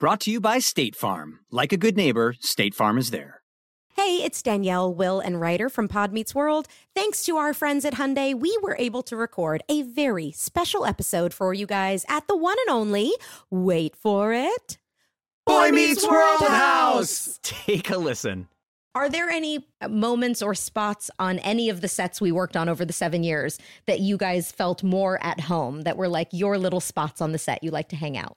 [0.00, 1.40] Brought to you by State Farm.
[1.50, 3.42] Like a good neighbor, State Farm is there.
[3.96, 6.68] Hey, it's Danielle, Will, and Ryder from Pod Meets World.
[6.94, 11.34] Thanks to our friends at Hyundai, we were able to record a very special episode
[11.34, 13.10] for you guys at the one and only,
[13.50, 14.78] wait for it,
[15.44, 17.40] Boy Meets World House!
[17.42, 18.46] Take a listen.
[18.94, 22.84] Are there any moments or spots on any of the sets we worked on over
[22.84, 26.80] the seven years that you guys felt more at home, that were like your little
[26.80, 28.36] spots on the set you like to hang out?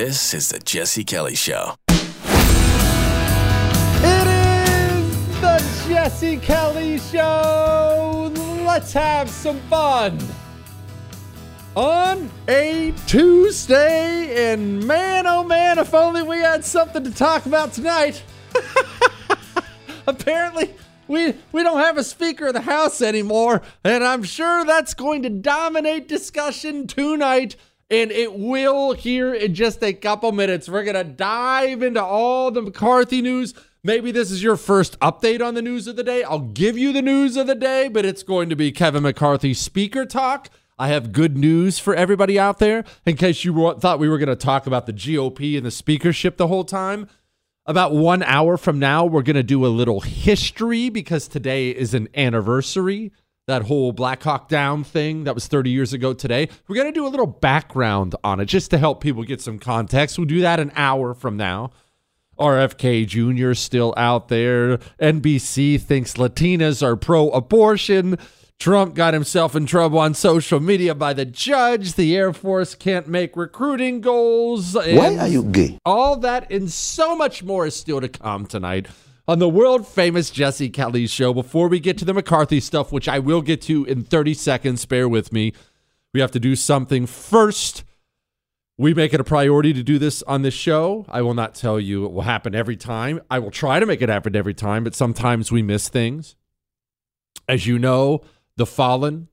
[0.00, 1.74] This is the Jesse Kelly Show.
[1.88, 2.28] It
[4.28, 8.32] is the Jesse Kelly Show.
[8.64, 10.20] Let's have some fun.
[11.74, 17.72] On a Tuesday, and man, oh man, if only we had something to talk about
[17.72, 18.22] tonight.
[20.06, 20.76] Apparently,
[21.08, 25.24] we we don't have a Speaker of the House anymore, and I'm sure that's going
[25.24, 27.56] to dominate discussion tonight.
[27.90, 30.68] And it will here in just a couple minutes.
[30.68, 33.54] We're gonna dive into all the McCarthy news.
[33.82, 36.22] Maybe this is your first update on the news of the day.
[36.22, 39.54] I'll give you the news of the day, but it's going to be Kevin McCarthy
[39.54, 40.50] speaker talk.
[40.78, 44.28] I have good news for everybody out there in case you thought we were going
[44.28, 47.08] to talk about the GOP and the speakership the whole time.
[47.66, 51.94] About one hour from now, we're going to do a little history because today is
[51.94, 53.12] an anniversary.
[53.48, 56.50] That whole Black Hawk Down thing that was 30 years ago today.
[56.68, 59.58] We're going to do a little background on it just to help people get some
[59.58, 60.18] context.
[60.18, 61.70] We'll do that an hour from now.
[62.38, 63.52] RFK Jr.
[63.52, 64.76] is still out there.
[65.00, 68.18] NBC thinks Latinas are pro abortion.
[68.58, 71.94] Trump got himself in trouble on social media by the judge.
[71.94, 74.74] The Air Force can't make recruiting goals.
[74.74, 75.78] Why are you gay?
[75.86, 78.88] All that and so much more is still to come tonight
[79.28, 81.32] on the world famous Jesse Kelly show.
[81.34, 84.84] Before we get to the McCarthy stuff, which I will get to in 30 seconds,
[84.86, 85.52] bear with me.
[86.12, 87.84] We have to do something first.
[88.78, 91.04] We make it a priority to do this on this show.
[91.10, 93.20] I will not tell you it will happen every time.
[93.30, 96.34] I will try to make it happen every time, but sometimes we miss things.
[97.46, 98.22] As you know,
[98.56, 99.28] the fallen,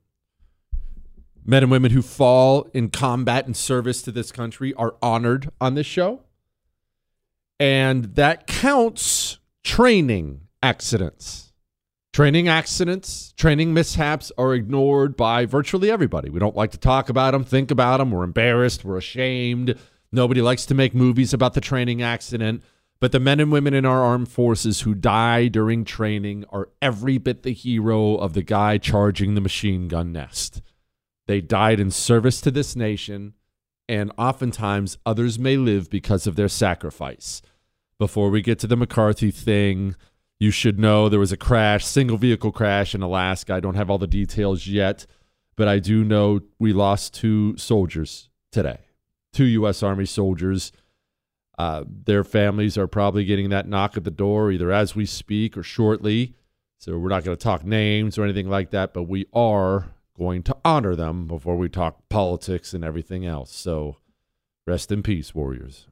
[1.48, 5.74] Men and women who fall in combat and service to this country are honored on
[5.74, 6.24] this show.
[7.60, 11.52] And that counts training accidents.
[12.12, 16.30] Training accidents, training mishaps are ignored by virtually everybody.
[16.30, 18.12] We don't like to talk about them, think about them.
[18.12, 19.76] We're embarrassed, we're ashamed.
[20.12, 22.62] Nobody likes to make movies about the training accident.
[23.00, 27.18] But the men and women in our armed forces who die during training are every
[27.18, 30.62] bit the hero of the guy charging the machine gun nest.
[31.26, 33.34] They died in service to this nation,
[33.88, 37.42] and oftentimes others may live because of their sacrifice.
[37.98, 39.96] Before we get to the McCarthy thing,
[40.38, 43.54] you should know there was a crash, single vehicle crash in Alaska.
[43.54, 45.06] I don't have all the details yet,
[45.56, 48.80] but I do know we lost two soldiers today,
[49.32, 49.82] two U.S.
[49.82, 50.72] Army soldiers.
[51.56, 55.56] Uh, their families are probably getting that knock at the door either as we speak
[55.56, 56.34] or shortly.
[56.78, 60.42] So we're not going to talk names or anything like that, but we are going
[60.44, 63.54] to honor them before we talk politics and everything else.
[63.54, 63.96] So
[64.66, 65.86] rest in peace, warriors.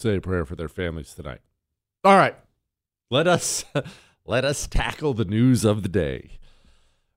[0.00, 1.40] Say a prayer for their families tonight.
[2.04, 2.34] All right.
[3.10, 3.64] Let us
[4.26, 6.30] let us tackle the news of the day.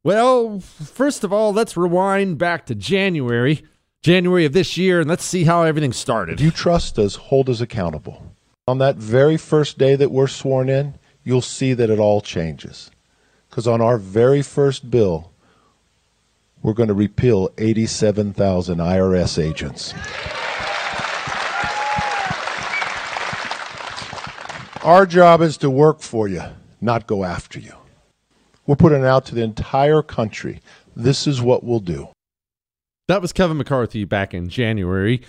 [0.03, 3.63] Well, first of all, let's rewind back to January,
[4.01, 6.41] January of this year, and let's see how everything started.
[6.41, 8.35] You trust us, hold us accountable.
[8.68, 12.91] On that very first day that we're sworn in, you'll see that it all changes.
[13.50, 15.31] Because on our very first bill,
[16.62, 19.94] we're going to repeal 87,000 IRS agents.
[24.83, 26.41] Our job is to work for you,
[26.81, 27.74] not go after you.
[28.68, 30.59] We're putting it out to the entire country.
[30.94, 32.09] This is what we'll do.
[33.07, 35.21] That was Kevin McCarthy back in January.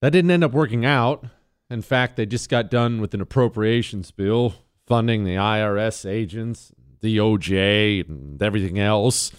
[0.00, 1.24] That didn't end up working out.
[1.68, 4.54] In fact, they just got done with an appropriations bill
[4.86, 6.70] funding the IRS agents,
[7.00, 9.32] the DOJ, and everything else.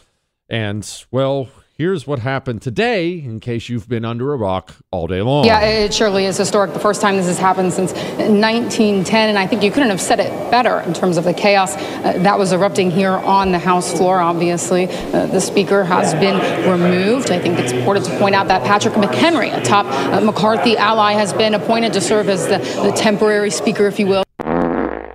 [0.50, 1.48] And, well,
[1.80, 5.46] here's what happened today in case you've been under a rock all day long.
[5.46, 6.74] Yeah, it surely is historic.
[6.74, 10.20] The first time this has happened since 1910, and I think you couldn't have said
[10.20, 13.96] it better in terms of the chaos uh, that was erupting here on the House
[13.96, 14.20] floor.
[14.20, 16.38] Obviously, uh, the Speaker has been
[16.70, 17.31] removed.
[17.31, 21.14] I think it's important to point out that Patrick McHenry, a top uh, McCarthy ally,
[21.14, 24.24] has been appointed to serve as the, the temporary Speaker, if you will.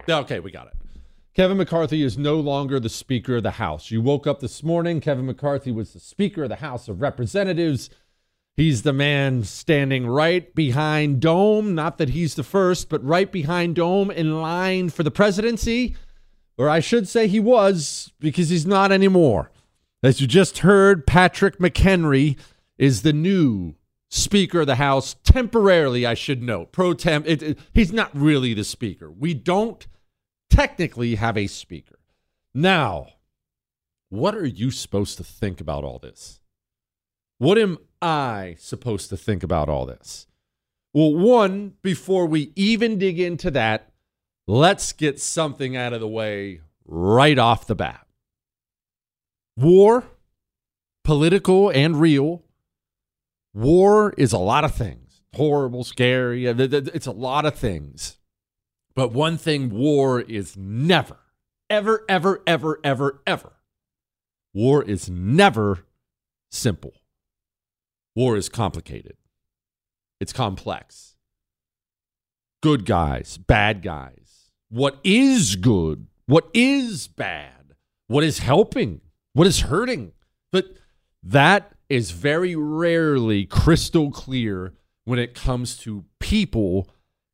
[0.08, 0.73] Okay, we got it.
[1.34, 3.90] Kevin McCarthy is no longer the Speaker of the House.
[3.90, 7.90] You woke up this morning, Kevin McCarthy was the Speaker of the House of Representatives.
[8.56, 11.74] He's the man standing right behind Dome.
[11.74, 15.96] Not that he's the first, but right behind Dome in line for the presidency.
[16.56, 19.50] Or I should say he was, because he's not anymore.
[20.04, 22.38] As you just heard, Patrick McHenry
[22.78, 23.74] is the new
[24.08, 26.70] Speaker of the House, temporarily, I should note.
[26.70, 27.26] Pro temp.
[27.26, 29.10] It, it, he's not really the Speaker.
[29.10, 29.84] We don't
[30.54, 31.98] technically have a speaker.
[32.54, 33.08] Now,
[34.08, 36.40] what are you supposed to think about all this?
[37.38, 40.26] What am I supposed to think about all this?
[40.92, 43.92] Well, one, before we even dig into that,
[44.46, 48.06] let's get something out of the way right off the bat.
[49.56, 50.04] War,
[51.02, 52.44] political and real.
[53.52, 56.48] War is a lot of things horrible, scary.
[56.48, 58.18] Uh, it's a lot of things.
[58.96, 61.18] But one thing war is never,
[61.68, 63.52] ever, ever, ever, ever, ever.
[64.52, 65.84] War is never
[66.50, 66.94] simple.
[68.14, 69.16] War is complicated,
[70.20, 71.16] it's complex.
[72.62, 74.50] Good guys, bad guys.
[74.70, 76.06] What is good?
[76.26, 77.74] What is bad?
[78.06, 79.00] What is helping?
[79.34, 80.12] What is hurting?
[80.50, 80.76] But
[81.22, 84.72] that is very rarely crystal clear
[85.04, 86.88] when it comes to people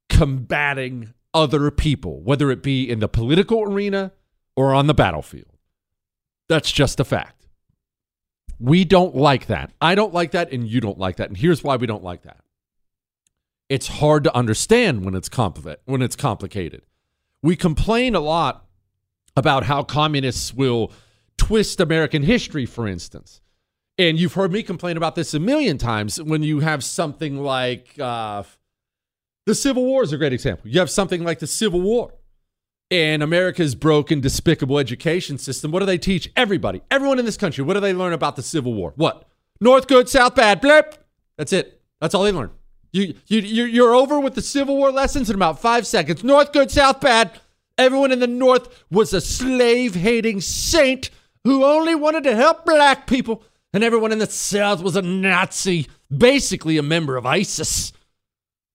[0.08, 4.12] combating other people, whether it be in the political arena
[4.56, 5.56] or on the battlefield.
[6.48, 7.46] That's just a fact.
[8.58, 9.72] We don't like that.
[9.80, 11.28] I don't like that, and you don't like that.
[11.28, 12.40] And here's why we don't like that
[13.68, 16.82] It's hard to understand when it's compli- when it's complicated.
[17.42, 18.66] We complain a lot
[19.36, 20.92] about how communists will
[21.38, 23.40] twist American history, for instance.
[23.96, 27.98] And you've heard me complain about this a million times when you have something like
[27.98, 28.42] uh,
[29.46, 30.68] the Civil War is a great example.
[30.68, 32.12] You have something like the Civil War
[32.90, 35.70] and America's broken, despicable education system.
[35.70, 36.82] What do they teach everybody?
[36.90, 38.92] Everyone in this country, what do they learn about the Civil War?
[38.96, 39.28] What?
[39.60, 40.96] North good, South bad, blip.
[41.36, 41.80] That's it.
[42.00, 42.50] That's all they learn.
[42.92, 46.24] You, you, you're over with the Civil War lessons in about five seconds.
[46.24, 47.38] North good, South bad.
[47.78, 51.10] Everyone in the North was a slave hating saint
[51.44, 53.44] who only wanted to help black people.
[53.72, 57.92] And everyone in the South was a Nazi, basically a member of ISIS.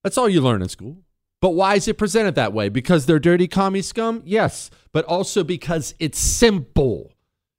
[0.06, 0.98] That's all you learn in school.
[1.42, 2.70] But why is it presented that way?
[2.70, 4.22] Because they're dirty commie scum?
[4.24, 4.70] Yes.
[4.92, 7.12] But also because it's simple.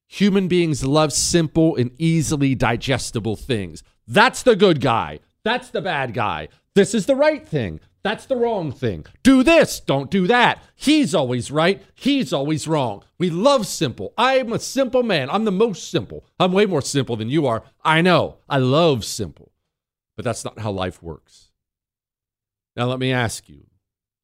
[0.07, 3.83] Human beings love simple and easily digestible things.
[4.07, 5.19] That's the good guy.
[5.43, 6.47] That's the bad guy.
[6.73, 7.81] This is the right thing.
[8.01, 9.05] That's the wrong thing.
[9.23, 10.63] Do this, don't do that.
[10.73, 11.83] He's always right.
[11.95, 13.03] He's always wrong.
[13.19, 14.13] We love simple.
[14.17, 15.29] I'm a simple man.
[15.29, 16.25] I'm the most simple.
[16.39, 17.63] I'm way more simple than you are.
[17.83, 18.37] I know.
[18.47, 19.51] I love simple.
[20.15, 21.46] But that's not how life works.
[22.77, 23.65] Now, let me ask you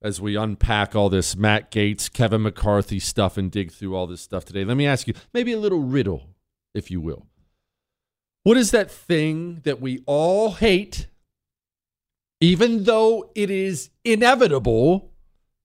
[0.04, 4.22] as we unpack all this Matt Gaetz, Kevin McCarthy stuff and dig through all this
[4.22, 6.30] stuff today, let me ask you maybe a little riddle,
[6.76, 7.26] if you will.
[8.44, 11.08] What is that thing that we all hate,
[12.40, 15.12] even though it is inevitable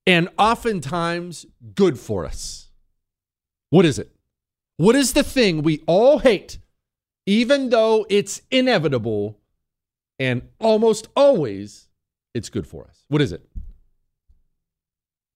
[0.07, 2.71] and oftentimes good for us?
[3.68, 4.16] What is it?
[4.78, 6.59] What is the thing we all hate,
[7.26, 9.38] even though it's inevitable
[10.18, 11.88] and almost always
[12.38, 13.04] it's good for us?
[13.09, 13.45] What is it?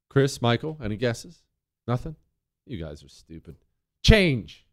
[0.09, 1.42] Chris, Michael, any guesses?
[1.87, 2.16] Nothing?
[2.66, 3.56] You guys are stupid.
[4.04, 4.64] Change.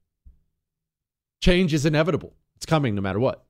[1.41, 2.33] Change is inevitable.
[2.55, 3.45] It's coming no matter what.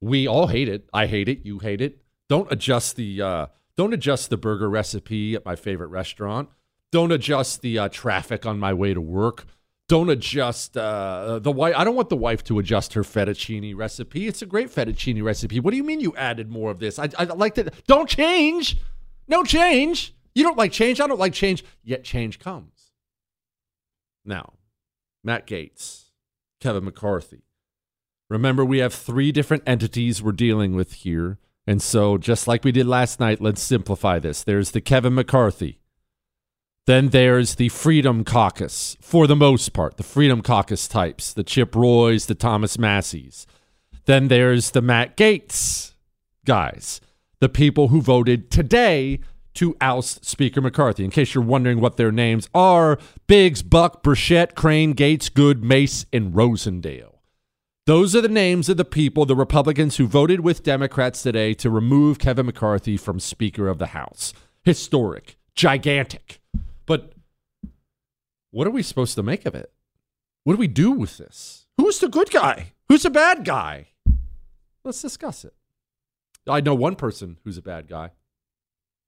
[0.00, 0.88] We all hate it.
[0.92, 1.44] I hate it.
[1.44, 2.02] You hate it.
[2.28, 6.48] Don't adjust the uh, don't adjust the burger recipe at my favorite restaurant.
[6.92, 9.44] Don't adjust the uh, traffic on my way to work.
[9.88, 11.74] Don't adjust uh, the wife.
[11.76, 14.26] I don't want the wife to adjust her fettuccine recipe.
[14.26, 15.60] It's a great fettuccine recipe.
[15.60, 16.98] What do you mean you added more of this?
[16.98, 17.86] I, I like that.
[17.86, 18.78] Don't change.
[19.28, 20.12] No change.
[20.34, 21.00] You don't like change.
[21.00, 21.64] I don't like change.
[21.84, 22.90] Yet change comes.
[24.24, 24.54] Now,
[25.22, 26.06] Matt Gaetz,
[26.60, 27.44] Kevin McCarthy.
[28.28, 31.38] Remember, we have three different entities we're dealing with here.
[31.64, 34.42] And so, just like we did last night, let's simplify this.
[34.42, 35.80] There's the Kevin McCarthy.
[36.86, 41.74] Then there's the Freedom Caucus, for the most part, the Freedom Caucus types, the Chip
[41.74, 43.44] Roys, the Thomas Masseys.
[44.04, 45.94] Then there's the Matt Gaetz
[46.44, 47.00] guys,
[47.40, 49.18] the people who voted today
[49.54, 51.04] to oust Speaker McCarthy.
[51.04, 56.06] In case you're wondering what their names are Biggs, Buck, Burchett, Crane, Gaetz, Good, Mace,
[56.12, 57.14] and Rosendale.
[57.86, 61.70] Those are the names of the people, the Republicans who voted with Democrats today to
[61.70, 64.32] remove Kevin McCarthy from Speaker of the House.
[64.62, 66.40] Historic, gigantic.
[66.86, 67.12] But
[68.50, 69.72] what are we supposed to make of it?
[70.44, 71.66] What do we do with this?
[71.76, 72.72] Who's the good guy?
[72.88, 73.88] Who's the bad guy?
[74.84, 75.54] Let's discuss it.
[76.48, 78.12] I know one person who's a bad guy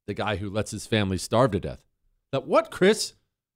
[0.09, 1.81] the guy who lets his family starve to death.
[2.33, 3.13] That what, Chris?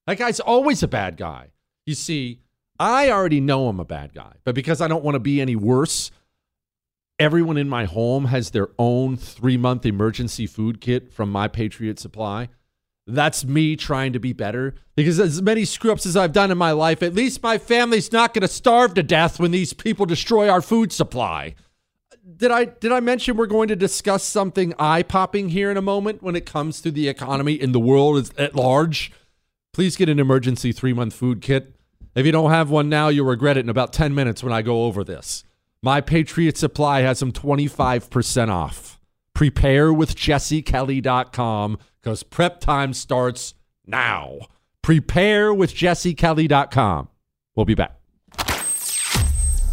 [0.06, 1.52] That guy's always a bad guy.
[1.86, 2.42] You see,
[2.78, 5.56] I already know I'm a bad guy, but because I don't want to be any
[5.56, 6.10] worse,
[7.18, 11.98] everyone in my home has their own three month emergency food kit from My Patriot
[11.98, 12.50] Supply.
[13.06, 16.58] That's me trying to be better because as many screw ups as I've done in
[16.58, 20.06] my life, at least my family's not going to starve to death when these people
[20.06, 21.54] destroy our food supply
[22.36, 25.82] did I did I mention we're going to discuss something eye popping here in a
[25.82, 29.12] moment when it comes to the economy in the world at large?
[29.72, 31.74] Please get an emergency three month food kit.
[32.14, 34.60] If you don't have one now, you'll regret it in about 10 minutes when I
[34.60, 35.44] go over this.
[35.82, 39.00] My Patriot Supply has them 25% off.
[39.34, 43.54] Prepare with jessekelly.com because prep time starts
[43.86, 44.38] now.
[44.82, 47.08] Prepare with jessekelly.com.
[47.54, 47.98] We'll be back.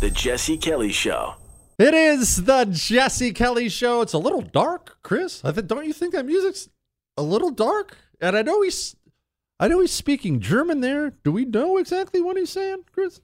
[0.01, 1.36] The Jesse Kelly Show.
[1.79, 4.01] It is the Jesse Kelly show.
[4.01, 5.43] It's a little dark, Chris.
[5.45, 6.67] I don't you think that music's
[7.15, 7.98] a little dark?
[8.19, 8.98] And I know he's,
[9.62, 11.12] I know he's speaking German there.
[11.24, 13.21] Do we know exactly what he's saying, Chris?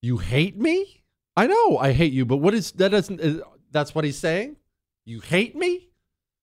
[0.00, 1.02] You hate me?
[1.36, 2.90] I know I hate you, but what is that?
[2.90, 4.56] Doesn't that's what he's saying?
[5.04, 5.87] You hate me?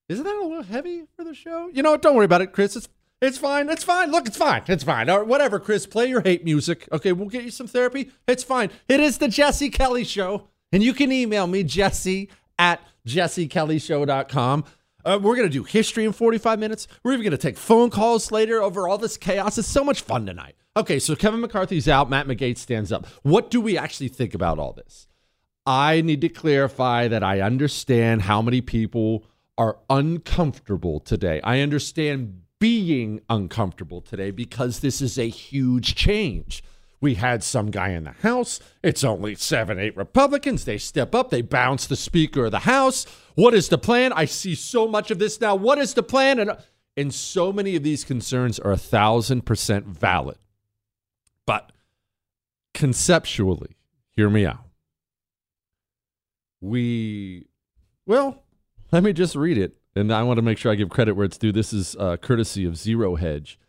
[0.07, 1.69] Isn't that a little heavy for the show?
[1.73, 1.97] You know?
[1.97, 2.75] Don't worry about it, Chris.
[2.75, 2.87] It's
[3.21, 3.69] it's fine.
[3.69, 4.11] It's fine.
[4.11, 4.63] Look, it's fine.
[4.67, 5.09] It's fine.
[5.09, 5.87] Or whatever, Chris.
[5.87, 6.87] Play your hate music.
[6.91, 8.11] Okay, we'll get you some therapy.
[8.27, 8.69] It's fine.
[8.87, 10.49] It is the Jesse Kelly show.
[10.71, 14.65] And you can email me, jesse at jessekellyshow.com.
[15.05, 16.87] Uh, we're going to do history in 45 minutes.
[17.03, 19.57] We're even going to take phone calls later over all this chaos.
[19.57, 20.55] It's so much fun tonight.
[20.75, 22.09] Okay, so Kevin McCarthy's out.
[22.09, 23.05] Matt McGate stands up.
[23.21, 25.07] What do we actually think about all this?
[25.65, 29.25] I need to clarify that I understand how many people
[29.57, 31.41] are uncomfortable today.
[31.43, 36.63] I understand being uncomfortable today because this is a huge change.
[37.01, 38.59] We had some guy in the House.
[38.81, 40.65] It's only seven, eight Republicans.
[40.65, 43.05] They step up, they bounce the Speaker of the House.
[43.35, 44.13] What is the plan?
[44.13, 45.55] I see so much of this now.
[45.55, 46.39] What is the plan?
[46.39, 46.57] And,
[46.97, 50.37] and so many of these concerns are a thousand percent valid.
[51.45, 51.71] But
[52.73, 53.77] conceptually,
[54.09, 54.63] hear me out.
[56.61, 57.45] We,
[58.07, 58.44] well,
[58.95, 59.75] let me just read it.
[59.93, 61.51] And I want to make sure I give credit where it's due.
[61.51, 63.59] This is uh, courtesy of Zero Hedge.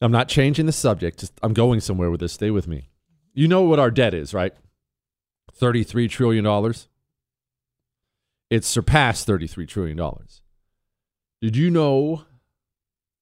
[0.00, 1.18] I'm not changing the subject.
[1.18, 2.32] Just, I'm going somewhere with this.
[2.32, 2.90] Stay with me.
[3.32, 4.54] You know what our debt is, right?
[5.60, 6.74] $33 trillion.
[8.50, 10.00] It's surpassed $33 trillion.
[11.42, 12.24] Did you know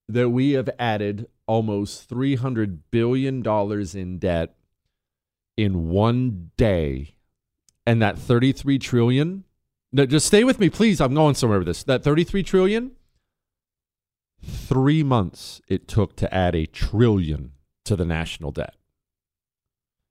[0.07, 3.43] that we have added almost $300 billion
[3.97, 4.55] in debt
[5.57, 7.15] in one day?
[7.83, 9.43] And that 33 trillion,
[9.93, 10.99] no, just stay with me, please.
[10.99, 11.83] I'm going somewhere with this.
[11.83, 12.91] That 33 trillion,
[14.43, 17.51] three months it took to add a trillion
[17.85, 18.73] to the national debt.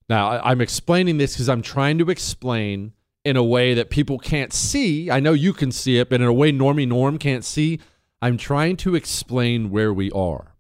[0.09, 2.93] Now, I'm explaining this because I'm trying to explain
[3.25, 5.11] in a way that people can't see.
[5.11, 7.81] I know you can see it, but in a way Normie Norm can't see.
[8.21, 10.55] I'm trying to explain where we are.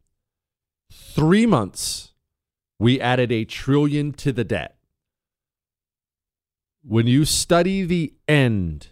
[0.90, 2.12] Three months,
[2.80, 4.76] we added a trillion to the debt.
[6.82, 8.88] When you study the end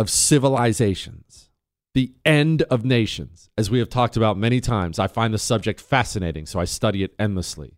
[0.00, 1.50] of civilizations,
[1.92, 5.78] the end of nations, as we have talked about many times, I find the subject
[5.78, 7.76] fascinating, so I study it endlessly.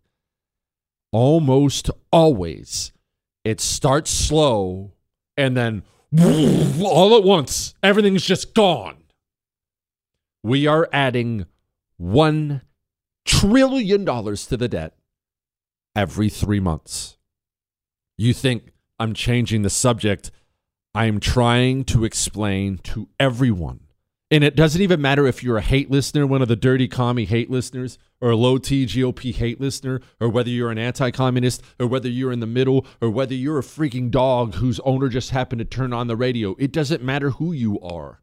[1.10, 2.92] Almost always,
[3.44, 4.92] it starts slow
[5.36, 5.82] and then
[6.80, 8.98] all at once, everything's just gone.
[10.44, 11.46] We are adding
[12.00, 12.60] $1
[13.24, 14.94] trillion to the debt
[15.96, 17.16] every three months.
[18.16, 20.30] You think I'm changing the subject.
[20.94, 23.80] I'm trying to explain to everyone.
[24.30, 27.26] And it doesn't even matter if you're a hate listener, one of the dirty commie
[27.26, 31.62] hate listeners, or a low T GOP hate listener, or whether you're an anti communist,
[31.78, 35.30] or whether you're in the middle, or whether you're a freaking dog whose owner just
[35.30, 36.56] happened to turn on the radio.
[36.58, 38.22] It doesn't matter who you are.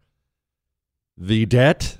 [1.15, 1.99] The debt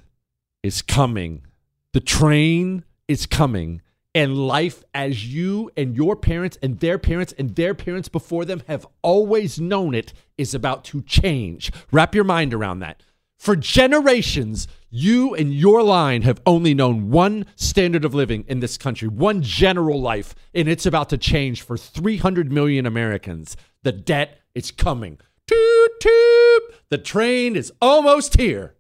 [0.64, 1.46] is coming,
[1.94, 3.82] the train is coming,
[4.16, 8.64] and life as you and your parents and their parents and their parents before them
[8.68, 11.72] have always known it is about to change.
[11.92, 13.04] Wrap your mind around that.
[13.38, 18.78] For generations, you and your line have only known one standard of living in this
[18.78, 23.56] country, one general life, and it's about to change for 300 million Americans.
[23.84, 25.20] The debt is coming.
[25.48, 26.64] Toot, toot.
[26.90, 28.76] The train is almost here.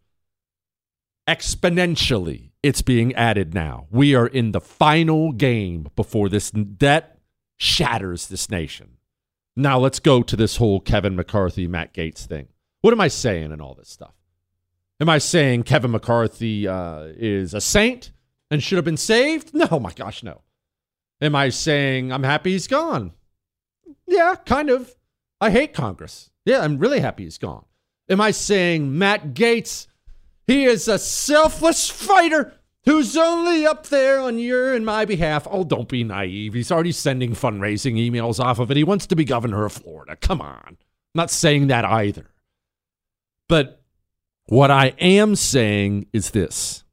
[1.25, 3.87] Exponentially, it's being added now.
[3.89, 7.19] We are in the final game before this debt
[7.57, 8.97] shatters this nation.
[9.55, 12.47] Now, let's go to this whole Kevin McCarthy, Matt Gaetz thing.
[12.81, 14.13] What am I saying in all this stuff?
[15.01, 18.11] Am I saying Kevin McCarthy uh, is a saint
[18.49, 19.53] and should have been saved?
[19.53, 20.41] No, my gosh, no.
[21.21, 23.11] Am I saying I'm happy he's gone?
[24.07, 24.95] Yeah, kind of.
[25.41, 26.29] I hate Congress.
[26.45, 27.65] Yeah, I'm really happy he's gone.
[28.09, 29.87] Am I saying Matt Gates,
[30.49, 32.53] he is a selfless fighter
[32.85, 35.47] who's only up there on your and my behalf?
[35.49, 36.53] Oh, don't be naive.
[36.53, 38.77] He's already sending fundraising emails off of it.
[38.77, 40.15] He wants to be governor of Florida.
[40.15, 40.63] Come on.
[40.65, 40.77] I'm
[41.13, 42.31] not saying that either.
[43.47, 43.81] But
[44.45, 46.83] what I am saying is this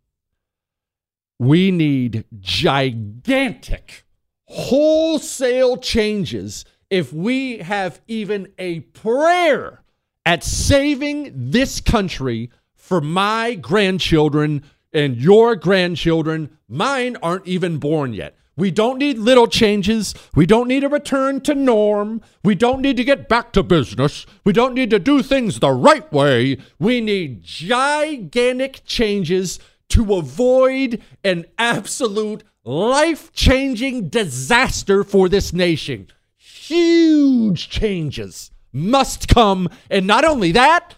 [1.39, 4.05] we need gigantic,
[4.45, 9.83] wholesale changes if we have even a prayer
[10.25, 12.51] at saving this country
[12.87, 16.57] for my grandchildren and your grandchildren.
[16.69, 18.37] Mine aren't even born yet.
[18.57, 20.15] We don't need little changes.
[20.37, 22.23] We don't need a return to norm.
[22.45, 24.25] We don't need to get back to business.
[24.45, 26.59] We don't need to do things the right way.
[26.79, 36.07] We need gigantic changes to avoid an absolute life changing disaster for this nation.
[36.37, 39.69] Huge changes must come.
[39.91, 40.95] And not only that,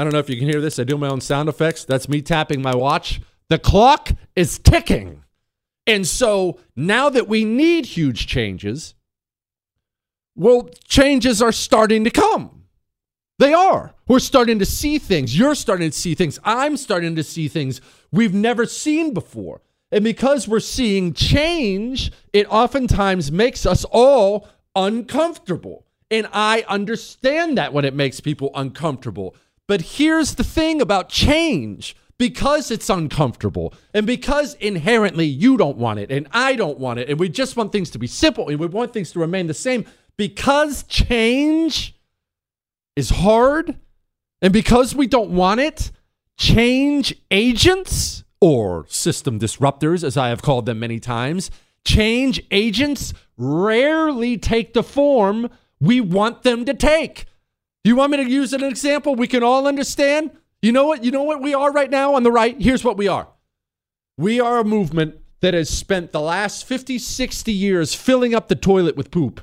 [0.00, 0.78] I don't know if you can hear this.
[0.78, 1.84] I do my own sound effects.
[1.84, 3.20] That's me tapping my watch.
[3.50, 5.24] The clock is ticking.
[5.86, 8.94] And so now that we need huge changes,
[10.34, 12.62] well, changes are starting to come.
[13.38, 13.94] They are.
[14.08, 15.38] We're starting to see things.
[15.38, 16.38] You're starting to see things.
[16.44, 19.60] I'm starting to see things we've never seen before.
[19.92, 25.84] And because we're seeing change, it oftentimes makes us all uncomfortable.
[26.10, 29.36] And I understand that when it makes people uncomfortable.
[29.70, 36.00] But here's the thing about change because it's uncomfortable and because inherently you don't want
[36.00, 38.58] it and I don't want it and we just want things to be simple and
[38.58, 39.84] we want things to remain the same
[40.16, 41.94] because change
[42.96, 43.76] is hard
[44.42, 45.92] And because we don't want it,
[46.36, 51.48] change agents or system disruptors, as I have called them many times,
[51.84, 57.26] change agents rarely take the form we want them to take.
[57.82, 60.32] You want me to use an example we can all understand?
[60.60, 61.02] You know what?
[61.02, 62.60] You know what we are right now on the right?
[62.60, 63.28] Here's what we are.
[64.18, 68.54] We are a movement that has spent the last 50, 60 years filling up the
[68.54, 69.40] toilet with poop.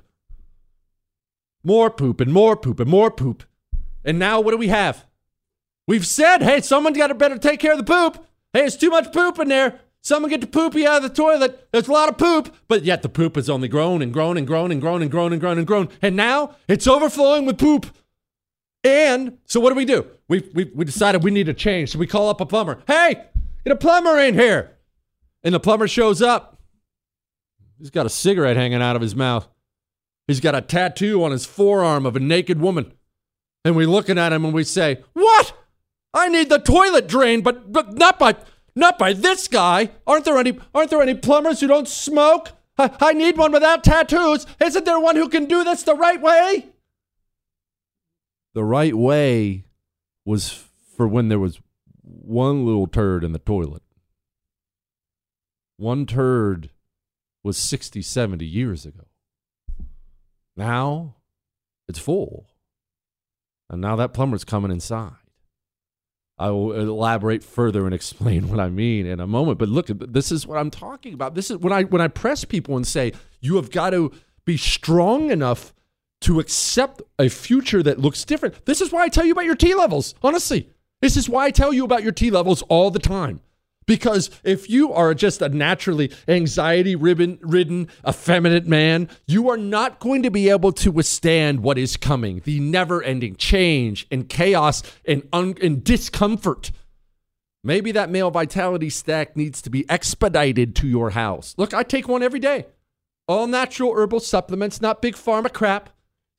[1.63, 3.43] More poop and more poop and more poop.
[4.05, 5.05] And now what do we have?
[5.87, 8.23] We've said, hey, someone's got to better take care of the poop.
[8.53, 9.79] Hey, it's too much poop in there.
[10.01, 11.67] Someone get the poopy out of the toilet.
[11.71, 14.45] There's a lot of poop, but yet the poop has only grown and grown and
[14.45, 15.89] grown and grown and grown and grown and grown.
[16.01, 17.87] And now it's overflowing with poop.
[18.83, 20.05] And so what do we do?
[20.27, 21.91] We, we, we decided we need a change.
[21.91, 22.79] So we call up a plumber.
[22.87, 23.23] Hey,
[23.63, 24.77] get a plumber in here.
[25.43, 26.59] And the plumber shows up.
[27.79, 29.47] He's got a cigarette hanging out of his mouth.
[30.27, 32.93] He's got a tattoo on his forearm of a naked woman.
[33.63, 35.53] And we're looking at him and we say, What?
[36.13, 38.35] I need the toilet drained, but, but not by
[38.75, 39.89] not by this guy.
[40.05, 42.51] Aren't there any aren't there any plumbers who don't smoke?
[42.77, 44.45] I, I need one without tattoos.
[44.61, 46.67] Isn't there one who can do this the right way?
[48.57, 49.65] The right way
[50.25, 50.65] was
[50.95, 51.59] for when there was
[52.01, 53.83] one little turd in the toilet.
[55.75, 56.71] One turd
[57.43, 59.03] was 60, 70 years ago.
[60.55, 61.17] Now
[61.87, 62.47] it's full.
[63.69, 65.13] And now that plumber's coming inside.
[66.39, 69.59] I will elaborate further and explain what I mean in a moment.
[69.59, 71.35] But look, this is what I'm talking about.
[71.35, 74.11] This is when I when I press people and say you have got to
[74.45, 75.75] be strong enough
[76.21, 78.65] to accept a future that looks different.
[78.65, 80.15] This is why I tell you about your T levels.
[80.23, 80.69] Honestly,
[81.01, 83.41] this is why I tell you about your T levels all the time.
[83.85, 90.23] Because if you are just a naturally anxiety ridden, effeminate man, you are not going
[90.23, 95.23] to be able to withstand what is coming the never ending change and chaos and,
[95.31, 96.71] un- and discomfort.
[97.63, 101.55] Maybe that male vitality stack needs to be expedited to your house.
[101.57, 102.65] Look, I take one every day.
[103.27, 105.89] All natural herbal supplements, not big pharma crap.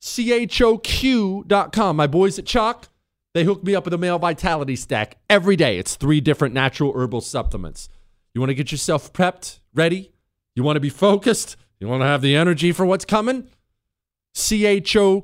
[0.01, 1.95] CHOQ.com.
[1.95, 2.85] My boys at Choq
[3.33, 5.77] they hook me up with a male vitality stack every day.
[5.77, 7.87] It's three different natural herbal supplements.
[8.33, 10.11] You want to get yourself prepped, ready?
[10.55, 11.55] You want to be focused?
[11.79, 13.47] You want to have the energy for what's coming?
[14.35, 15.23] CHOQ.com.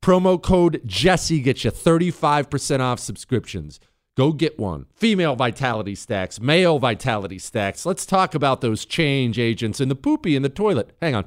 [0.00, 3.78] Promo code Jesse gets you 35% off subscriptions.
[4.16, 4.86] Go get one.
[4.94, 7.86] Female vitality stacks, male vitality stacks.
[7.86, 10.96] Let's talk about those change agents and the poopy in the toilet.
[11.00, 11.26] Hang on.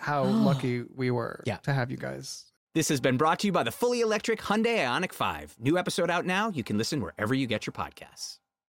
[0.01, 1.57] how lucky we were Yeah.
[1.57, 2.45] to have you guys.
[2.73, 5.57] This has been brought to you by the fully electric Hyundai Ioniq 5.
[5.59, 6.49] New episode out now.
[6.49, 8.39] You can listen wherever you get your podcasts.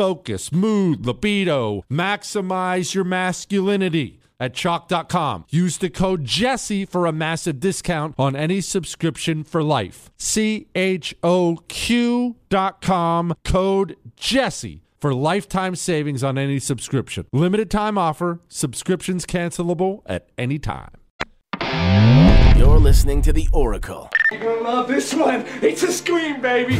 [0.00, 1.84] focus, mood, libido.
[1.92, 5.44] Maximize your masculinity at choq.com.
[5.50, 10.10] Use the code Jesse for a massive discount on any subscription for life.
[10.16, 17.26] C H O Q.com, code Jesse for lifetime savings on any subscription.
[17.34, 20.92] Limited time offer, subscriptions cancelable at any time.
[22.56, 25.44] You're listening to The Oracle, You're gonna love this one.
[25.60, 26.78] It's a scream, baby.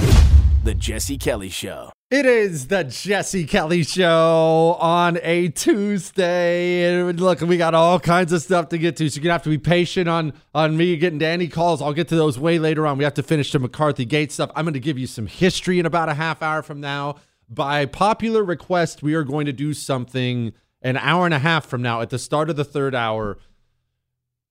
[0.64, 1.90] The Jesse Kelly Show.
[2.10, 6.98] It is the Jesse Kelly Show on a Tuesday.
[6.98, 9.44] And look, we got all kinds of stuff to get to, so you're gonna have
[9.44, 11.80] to be patient on on me getting to any calls.
[11.80, 12.98] I'll get to those way later on.
[12.98, 14.50] We have to finish the McCarthy Gate stuff.
[14.56, 17.14] I'm gonna give you some history in about a half hour from now.
[17.48, 21.80] By popular request, we are going to do something an hour and a half from
[21.80, 23.38] now at the start of the third hour.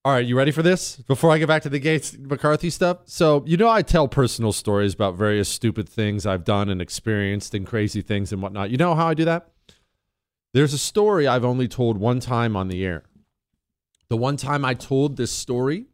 [0.05, 0.95] All right, you ready for this?
[0.95, 2.99] Before I get back to the Gaetz McCarthy stuff.
[3.03, 7.53] So, you know, I tell personal stories about various stupid things I've done and experienced
[7.53, 8.69] and crazy things and whatnot.
[8.69, 9.49] You know how I do that?
[10.53, 13.03] There's a story I've only told one time on the air.
[14.07, 15.87] The one time I told this story,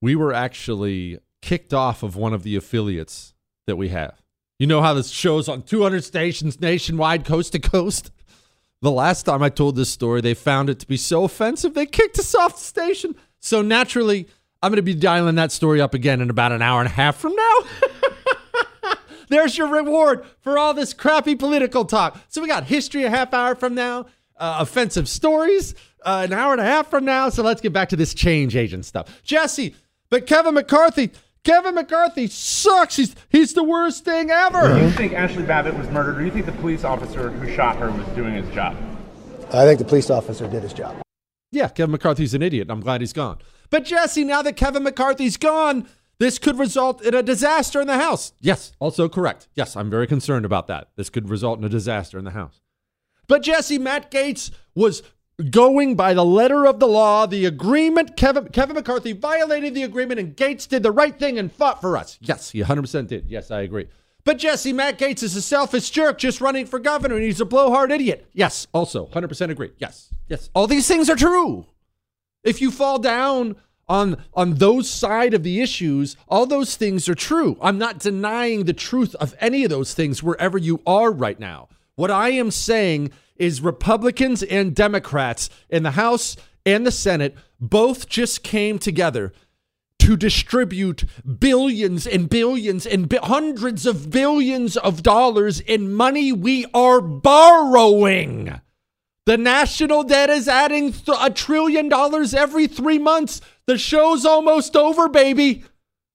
[0.00, 3.34] we were actually kicked off of one of the affiliates
[3.66, 4.22] that we have.
[4.58, 8.12] You know how this show's on 200 stations nationwide, coast to coast?
[8.82, 11.86] The last time I told this story, they found it to be so offensive, they
[11.86, 13.16] kicked us off the station.
[13.40, 14.28] So naturally,
[14.62, 16.92] I'm going to be dialing that story up again in about an hour and a
[16.92, 18.94] half from now.
[19.28, 22.18] There's your reward for all this crappy political talk.
[22.28, 25.74] So we got history a half hour from now, uh, offensive stories
[26.06, 27.28] uh, an hour and a half from now.
[27.28, 29.22] So let's get back to this change agent stuff.
[29.22, 29.74] Jesse,
[30.08, 31.10] but Kevin McCarthy,
[31.46, 32.96] Kevin McCarthy sucks.
[32.96, 34.74] He's he's the worst thing ever.
[34.74, 37.54] Do you think Ashli Babbitt was murdered, or do you think the police officer who
[37.54, 38.76] shot her was doing his job?
[39.52, 40.96] I think the police officer did his job.
[41.52, 42.66] Yeah, Kevin McCarthy's an idiot.
[42.68, 43.38] I'm glad he's gone.
[43.70, 45.86] But Jesse, now that Kevin McCarthy's gone,
[46.18, 48.32] this could result in a disaster in the House.
[48.40, 49.46] Yes, also correct.
[49.54, 50.88] Yes, I'm very concerned about that.
[50.96, 52.60] This could result in a disaster in the House.
[53.28, 55.04] But Jesse, Matt Gaetz was
[55.50, 58.16] going by the letter of the law, the agreement.
[58.16, 61.96] Kevin, Kevin McCarthy violated the agreement, and Gaetz did the right thing and fought for
[61.96, 62.18] us.
[62.20, 63.26] Yes, he 100% did.
[63.28, 63.88] Yes, I agree.
[64.24, 67.44] But Jesse, Matt Gaetz is a selfish jerk just running for governor, and he's a
[67.44, 68.26] blowhard idiot.
[68.32, 69.70] Yes, also 100% agree.
[69.78, 70.50] Yes, yes.
[70.54, 71.66] All these things are true.
[72.42, 73.56] If you fall down
[73.88, 77.56] on on those side of the issues, all those things are true.
[77.60, 81.68] I'm not denying the truth of any of those things wherever you are right now.
[81.94, 88.08] What I am saying is Republicans and Democrats in the House and the Senate both
[88.08, 89.32] just came together
[90.00, 91.04] to distribute
[91.38, 98.60] billions and billions and bi- hundreds of billions of dollars in money we are borrowing.
[99.24, 103.40] The national debt is adding th- a trillion dollars every three months.
[103.66, 105.64] The show's almost over, baby.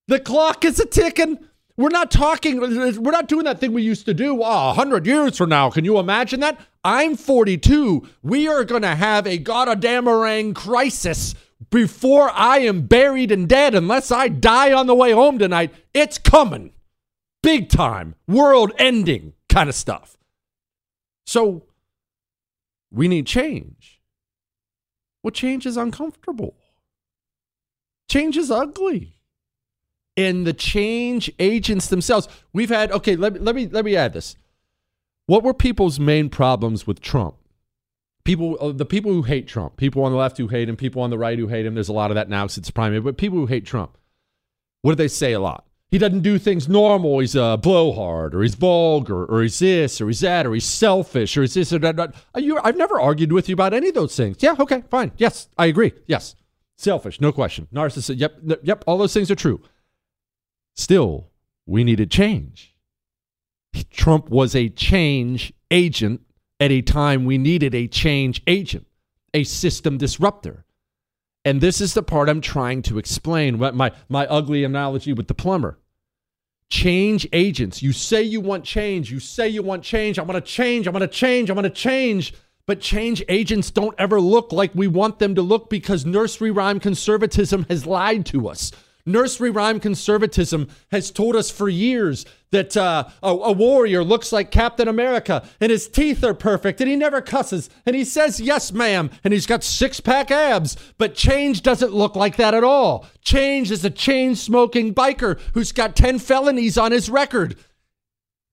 [0.07, 1.39] The clock is a ticking.
[1.77, 5.05] We're not talking, we're not doing that thing we used to do uh, oh, 100
[5.05, 5.69] years from now.
[5.69, 6.60] Can you imagine that?
[6.84, 8.07] I'm 42.
[8.21, 11.36] We are going to have a goddamn crisis
[11.69, 16.17] before I am buried and dead, unless I die on the way home tonight, it's
[16.17, 16.73] coming.
[17.43, 20.17] Big time, world ending kind of stuff.
[21.25, 21.63] So
[22.91, 24.01] we need change.
[25.23, 26.55] Well, change is uncomfortable.
[28.10, 29.15] Change is ugly.
[30.17, 34.13] And the change agents themselves, we've had, okay, let, me- let me let me add
[34.13, 34.36] this.
[35.26, 37.36] What were people's main problems with Trump?
[38.24, 41.02] People, uh, the people who hate Trump, people on the left who hate him, people
[41.02, 41.74] on the right who hate him.
[41.74, 43.97] There's a lot of that now since the primary, but people who hate Trump,
[44.82, 45.65] what do they say a lot?
[45.89, 47.19] He doesn't do things normal.
[47.19, 51.36] He's a blowhard, or he's vulgar, or he's this, or he's that, or he's selfish,
[51.36, 52.13] or he's this, or that.
[52.38, 54.38] You, I've never argued with you about any of those things.
[54.39, 55.12] Yeah, okay, fine.
[55.17, 55.91] Yes, I agree.
[56.08, 56.36] Yes,
[56.78, 57.67] selfish, no question.
[57.74, 58.19] Narcissist.
[58.19, 58.84] Yep, yep.
[58.88, 59.62] All those things are true.
[60.75, 61.29] Still,
[61.65, 62.75] we needed change.
[63.89, 66.21] Trump was a change agent
[66.60, 68.86] at a time we needed a change agent,
[69.34, 70.65] a system disruptor.
[71.43, 73.57] And this is the part I'm trying to explain.
[73.57, 75.79] My, my ugly analogy with the plumber.
[76.69, 77.81] Change agents.
[77.81, 79.12] You say you want change.
[79.12, 80.19] You say you want change.
[80.19, 80.88] I want to change.
[80.88, 81.49] I want to change.
[81.49, 82.34] I want to change.
[82.67, 86.79] But change agents don't ever look like we want them to look because nursery rhyme
[86.79, 88.71] conservatism has lied to us.
[89.05, 94.51] Nursery rhyme conservatism has told us for years that uh, a, a warrior looks like
[94.51, 98.71] Captain America and his teeth are perfect and he never cusses and he says, Yes,
[98.71, 100.75] ma'am, and he's got six pack abs.
[100.97, 103.05] But change doesn't look like that at all.
[103.21, 107.55] Change is a chain smoking biker who's got 10 felonies on his record.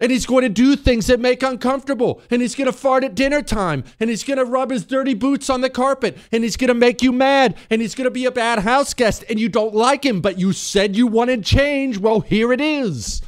[0.01, 2.23] And he's going to do things that make uncomfortable.
[2.31, 3.83] And he's going to fart at dinner time.
[3.99, 6.17] And he's going to rub his dirty boots on the carpet.
[6.31, 7.57] And he's going to make you mad.
[7.69, 9.25] And he's going to be a bad house guest.
[9.29, 11.99] And you don't like him, but you said you wanted change.
[11.99, 13.23] Well, here it is.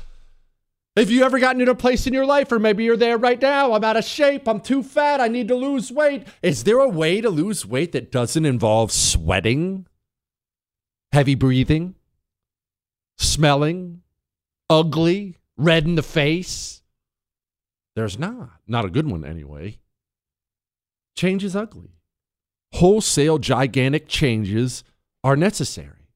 [0.96, 3.40] Have you ever gotten in a place in your life, or maybe you're there right
[3.40, 3.72] now?
[3.72, 4.46] I'm out of shape.
[4.46, 5.20] I'm too fat.
[5.20, 6.26] I need to lose weight.
[6.42, 9.86] Is there a way to lose weight that doesn't involve sweating,
[11.12, 11.94] heavy breathing,
[13.18, 14.02] smelling,
[14.68, 16.82] ugly, red in the face?
[17.96, 18.50] There's not.
[18.66, 19.78] Not a good one, anyway.
[21.16, 21.96] Change is ugly.
[22.74, 24.84] Wholesale, gigantic changes
[25.22, 26.08] are necessary.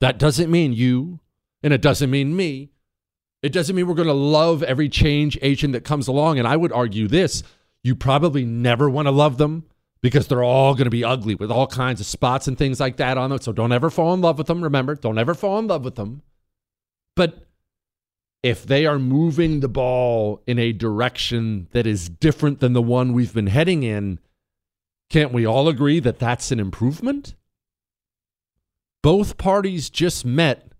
[0.00, 1.20] That doesn't mean you,
[1.62, 2.70] and it doesn't mean me.
[3.42, 6.38] It doesn't mean we're going to love every change agent that comes along.
[6.38, 7.42] And I would argue this
[7.82, 9.64] you probably never want to love them
[10.02, 12.96] because they're all going to be ugly with all kinds of spots and things like
[12.96, 13.38] that on them.
[13.40, 14.64] So don't ever fall in love with them.
[14.64, 16.22] Remember, don't ever fall in love with them.
[17.14, 17.45] But
[18.46, 23.12] if they are moving the ball in a direction that is different than the one
[23.12, 24.20] we've been heading in,
[25.10, 27.34] can't we all agree that that's an improvement?
[29.02, 30.70] Both parties just met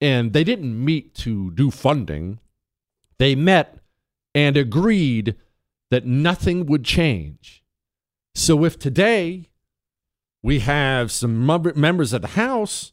[0.00, 2.38] and they didn't meet to do funding.
[3.18, 3.80] They met
[4.32, 5.34] and agreed
[5.90, 7.64] that nothing would change.
[8.36, 9.50] So if today
[10.40, 12.92] we have some members of the House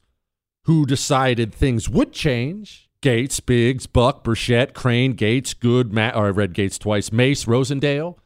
[0.64, 6.30] who decided things would change, Gaetz, Biggs, Buck, Burchett, Crane, Gaetz, Good, Matt, or I
[6.30, 8.18] read Gaetz twice, Mace, Rosendale.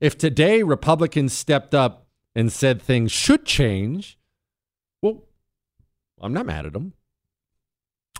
[0.00, 4.20] If today Republicans stepped up and said things should change,
[5.02, 5.24] well,
[6.20, 6.92] I'm not mad at them.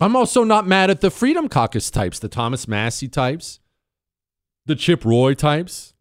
[0.01, 3.61] I'm also not mad at the Freedom Caucus types, the Thomas Massie types,
[4.67, 5.95] the Chip Roy types,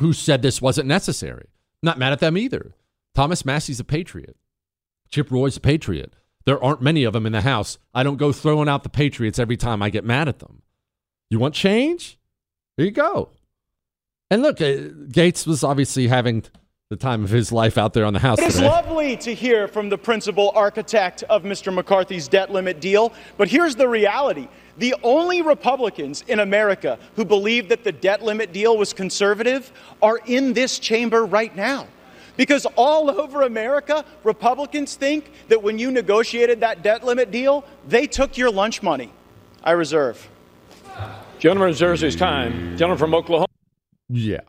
[0.00, 1.48] who said this wasn't necessary.
[1.82, 2.76] Not mad at them either.
[3.16, 4.36] Thomas Massie's a patriot.
[5.10, 6.14] Chip Roy's a patriot.
[6.46, 7.78] There aren't many of them in the House.
[7.94, 10.62] I don't go throwing out the Patriots every time I get mad at them.
[11.28, 12.18] You want change?
[12.76, 13.30] Here you go.
[14.30, 14.64] And look, uh,
[15.10, 16.44] Gaetz was obviously having
[16.88, 18.66] the time of his life out there on the House It is today.
[18.68, 21.72] lovely to hear from the principal architect of Mr.
[21.72, 24.48] McCarthy's debt limit deal, but here's the reality.
[24.78, 29.72] The only Republicans in America who believe that the debt limit deal was conservative
[30.02, 31.86] are in this chamber right now.
[32.40, 38.06] Because all over America, Republicans think that when you negotiated that debt limit deal, they
[38.06, 39.12] took your lunch money.
[39.62, 40.26] I reserve.
[41.38, 42.78] Gentleman reserves his time.
[42.78, 43.46] Gentleman from Oklahoma.
[44.08, 44.40] Yeah.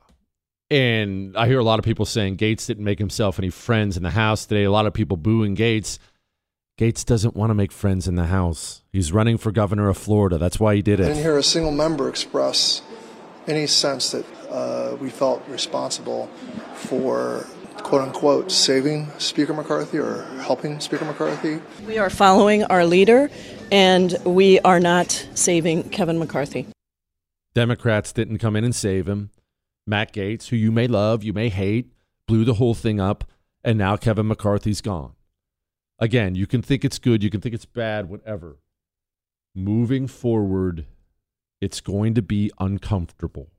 [0.70, 4.04] And I hear a lot of people saying Gaetz didn't make himself any friends in
[4.04, 4.64] the House today.
[4.64, 6.00] A lot of people booing Gaetz.
[6.80, 8.84] Gaetz doesn't want to make friends in the House.
[8.94, 10.38] He's running for governor of Florida.
[10.38, 11.04] That's why he did it.
[11.04, 11.10] I it.
[11.10, 12.84] didn't hear a single member express
[13.48, 16.28] any sense that uh, we felt responsible
[16.74, 17.48] for
[17.84, 21.60] quote unquote saving Speaker McCarthy or helping Speaker McCarthy.
[21.86, 23.30] We are following our leader,
[23.72, 26.68] and we are not saving Kevin McCarthy.
[27.54, 29.30] Democrats didn't come in and save him.
[29.86, 31.92] Matt Gaetz, who you may love, you may hate,
[32.28, 33.26] blew the whole thing up,
[33.64, 35.14] and now Kevin McCarthy's gone.
[36.00, 38.58] Again, you can think it's good, you can think it's bad, whatever.
[39.54, 40.86] Moving forward,
[41.60, 43.50] it's going to be uncomfortable.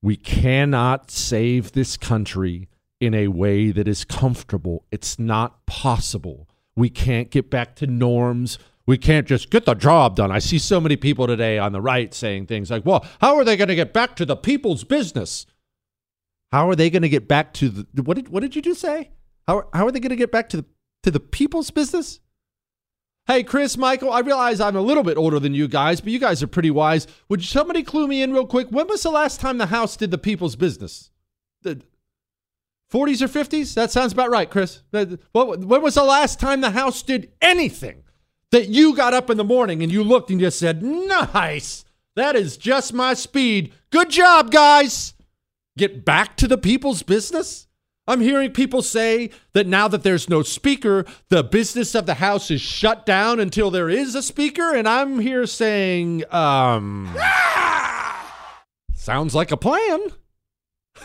[0.00, 2.69] We cannot save this country
[3.00, 4.84] in a way that is comfortable.
[4.90, 6.48] It's not possible.
[6.76, 8.58] We can't get back to norms.
[8.86, 10.30] We can't just get the job done.
[10.30, 13.44] I see so many people today on the right saying things like, well, how are
[13.44, 15.46] they going to get back to the people's business?
[16.52, 18.80] How are they going to get back to the what did what did you just
[18.80, 19.10] say?
[19.46, 20.64] How how are they going to get back to the
[21.04, 22.20] to the people's business?
[23.26, 26.18] Hey, Chris, Michael, I realize I'm a little bit older than you guys, but you
[26.18, 27.06] guys are pretty wise.
[27.28, 28.68] Would somebody clue me in real quick?
[28.70, 31.10] When was the last time the House did the people's business?
[31.62, 31.80] The
[32.90, 33.74] 40s or 50s?
[33.74, 34.82] That sounds about right, Chris.
[34.90, 38.02] When was the last time the House did anything
[38.50, 41.84] that you got up in the morning and you looked and just said, nice,
[42.16, 43.72] that is just my speed.
[43.90, 45.14] Good job, guys.
[45.78, 47.68] Get back to the people's business?
[48.06, 52.50] I'm hearing people say that now that there's no speaker, the business of the House
[52.50, 54.74] is shut down until there is a speaker.
[54.74, 57.16] And I'm here saying, um,
[58.94, 60.00] sounds like a plan.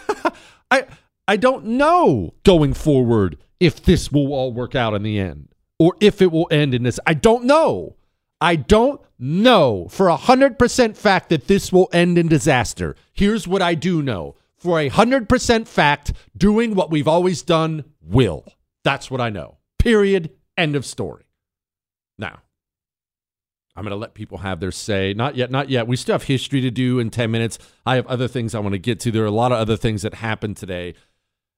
[0.71, 0.87] I
[1.27, 5.49] I don't know going forward if this will all work out in the end
[5.79, 6.99] or if it will end in this.
[7.05, 7.95] I don't know.
[8.39, 12.95] I don't know for a hundred percent fact that this will end in disaster.
[13.13, 17.85] Here's what I do know for a hundred percent fact, doing what we've always done
[18.01, 18.45] will.
[18.83, 19.57] That's what I know.
[19.79, 20.31] Period.
[20.57, 21.25] End of story.
[22.17, 22.39] Now,
[23.75, 25.13] I'm going to let people have their say.
[25.13, 25.87] Not yet, not yet.
[25.87, 27.59] We still have history to do in 10 minutes.
[27.85, 29.11] I have other things I want to get to.
[29.11, 30.93] There are a lot of other things that happened today.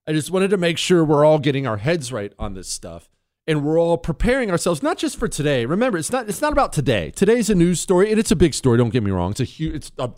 [0.07, 3.09] I just wanted to make sure we're all getting our heads right on this stuff
[3.45, 5.65] and we're all preparing ourselves not just for today.
[5.65, 7.11] Remember, it's not it's not about today.
[7.11, 9.31] Today's a news story and it's a big story, don't get me wrong.
[9.31, 10.11] It's a huge it's a,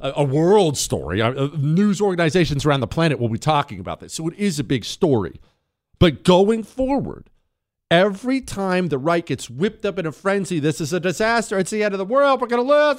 [0.00, 1.20] a world story.
[1.20, 4.14] Uh, news organizations around the planet will be talking about this.
[4.14, 5.40] So it is a big story.
[5.98, 7.30] But going forward,
[7.90, 11.58] every time the right gets whipped up in a frenzy, this is a disaster.
[11.58, 12.40] It's the end of the world.
[12.40, 12.98] We're going to lose.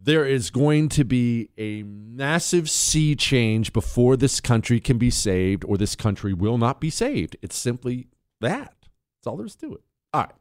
[0.00, 5.64] There is going to be a massive sea change before this country can be saved,
[5.64, 7.36] or this country will not be saved.
[7.42, 8.08] It's simply
[8.40, 8.74] that.
[8.80, 9.80] That's all there is to it.
[10.14, 10.32] All right.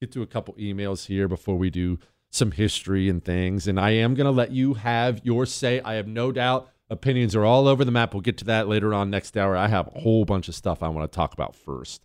[0.00, 1.98] Get to a couple emails here before we do
[2.30, 3.66] some history and things.
[3.66, 5.80] And I am going to let you have your say.
[5.80, 8.12] I have no doubt opinions are all over the map.
[8.12, 9.56] We'll get to that later on next hour.
[9.56, 12.04] I have a whole bunch of stuff I want to talk about first.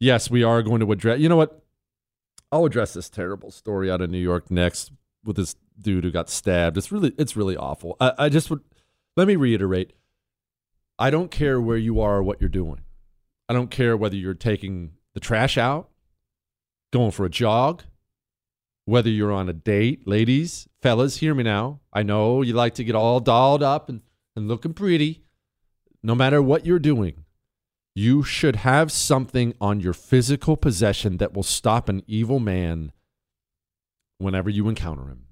[0.00, 1.62] Yes, we are going to address, you know what?
[2.50, 4.92] I'll address this terrible story out of New York next
[5.24, 6.76] with this dude who got stabbed.
[6.76, 7.96] It's really, it's really awful.
[8.00, 8.60] I, I just would,
[9.16, 9.92] let me reiterate.
[10.98, 12.80] I don't care where you are or what you're doing.
[13.48, 15.88] I don't care whether you're taking the trash out,
[16.92, 17.82] going for a jog,
[18.84, 21.80] whether you're on a date, ladies, fellas, hear me now.
[21.92, 24.02] I know you like to get all dolled up and,
[24.34, 25.22] and looking pretty.
[26.02, 27.24] No matter what you're doing,
[27.94, 32.92] you should have something on your physical possession that will stop an evil man
[34.18, 35.27] whenever you encounter him.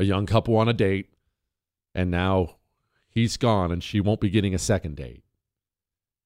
[0.00, 1.10] A young couple on a date,
[1.94, 2.56] and now
[3.10, 5.22] he's gone and she won't be getting a second date.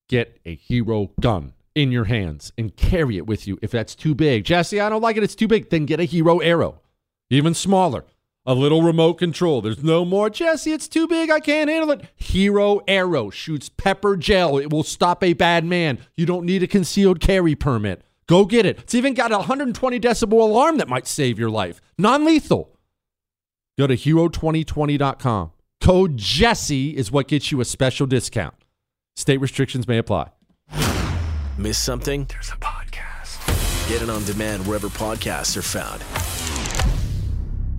[0.08, 4.14] Get a hero gun in your hands and carry it with you if that's too
[4.14, 4.44] big.
[4.44, 5.24] Jesse, I don't like it.
[5.24, 5.70] It's too big.
[5.70, 6.82] Then get a hero arrow,
[7.30, 8.04] even smaller.
[8.46, 9.60] A little remote control.
[9.60, 11.28] There's no more, Jesse, it's too big.
[11.28, 12.04] I can't handle it.
[12.14, 14.56] Hero arrow shoots pepper gel.
[14.56, 15.98] It will stop a bad man.
[16.14, 18.02] You don't need a concealed carry permit.
[18.28, 18.78] Go get it.
[18.78, 21.80] It's even got a 120 decibel alarm that might save your life.
[21.98, 22.73] Non lethal.
[23.76, 25.50] Go to hero2020.com.
[25.80, 28.54] Code Jesse is what gets you a special discount.
[29.16, 30.30] State restrictions may apply.
[31.58, 32.26] Miss something?
[32.26, 33.88] There's a podcast.
[33.88, 36.02] Get it on demand wherever podcasts are found.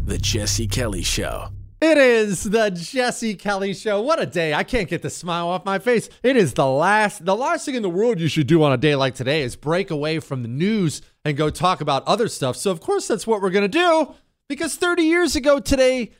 [0.05, 1.49] The Jesse Kelly Show.
[1.81, 4.01] It is the Jesse Kelly Show.
[4.01, 4.53] What a day.
[4.53, 6.09] I can't get the smile off my face.
[6.23, 8.77] It is the last the last thing in the world you should do on a
[8.77, 12.55] day like today is break away from the news and go talk about other stuff.
[12.55, 14.15] So of course that's what we're going to do
[14.47, 16.11] because 30 years ago today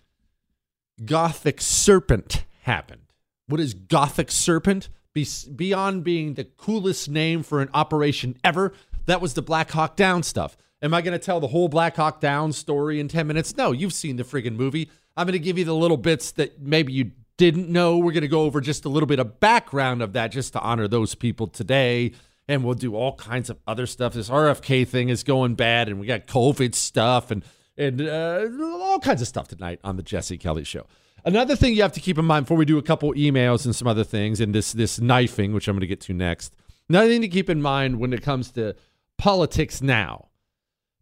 [1.04, 3.02] Gothic Serpent happened.
[3.48, 4.90] What is Gothic Serpent?
[5.14, 8.74] Be- beyond being the coolest name for an operation ever,
[9.06, 10.58] that was the Black Hawk Down stuff.
[10.82, 13.56] Am I going to tell the whole Black Hawk Down story in 10 minutes?
[13.56, 14.90] No, you've seen the friggin' movie.
[15.18, 17.98] I'm going to give you the little bits that maybe you didn't know.
[17.98, 20.60] We're going to go over just a little bit of background of that just to
[20.60, 22.14] honor those people today.
[22.48, 24.14] And we'll do all kinds of other stuff.
[24.14, 27.44] This RFK thing is going bad, and we got COVID stuff and
[27.78, 30.86] and uh, all kinds of stuff tonight on the Jesse Kelly Show.
[31.26, 33.76] Another thing you have to keep in mind before we do a couple emails and
[33.76, 36.56] some other things, and this this knifing, which I'm going to get to next.
[36.88, 38.76] Another thing to keep in mind when it comes to
[39.18, 40.28] politics now,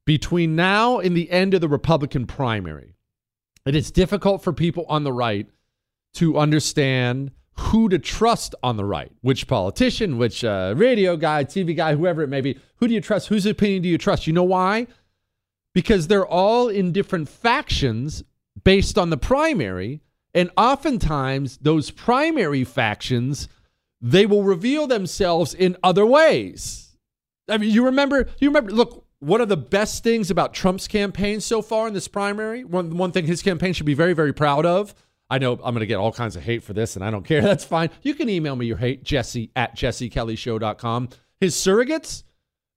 [0.06, 2.96] between now and the end of the Republican primary,
[3.66, 5.48] it is difficult for people on the right
[6.14, 9.12] to understand who to trust on the right.
[9.22, 12.58] Which politician, which uh, radio guy, TV guy, whoever it may be.
[12.78, 13.28] Who do you trust?
[13.28, 14.26] Whose opinion do you trust?
[14.26, 14.88] You know why?
[15.74, 18.24] Because they're all in different factions
[18.64, 20.02] based on the primary
[20.36, 23.48] And oftentimes, those primary factions,
[24.02, 26.98] they will reveal themselves in other ways.
[27.48, 31.40] I mean, you remember, you remember, look, one of the best things about Trump's campaign
[31.40, 34.66] so far in this primary, one, one thing his campaign should be very, very proud
[34.66, 34.94] of.
[35.30, 37.24] I know I'm going to get all kinds of hate for this, and I don't
[37.24, 37.42] care.
[37.52, 37.90] That's fine.
[38.02, 41.10] You can email me your hate, jesse at jessekellyshow.com.
[41.40, 42.24] His surrogates,